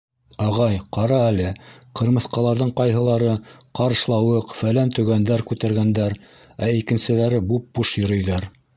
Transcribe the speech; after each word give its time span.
—Ағай, 0.43 0.77
ҡара 0.95 1.19
әле, 1.25 1.49
ҡырмыҫҡаларҙың 1.99 2.71
ҡайһылары 2.81 3.29
ҡарышлауыҡ, 3.81 4.57
фәлән-төгәндәр 4.63 5.47
күтәргәндәр, 5.53 6.19
ә 6.71 6.75
икенселәре 6.83 7.47
буп-буш 7.53 7.99
йөрөйҙәр? 8.05 8.55